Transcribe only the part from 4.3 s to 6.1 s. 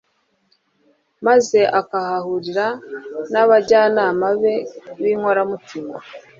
be b'inkoramutima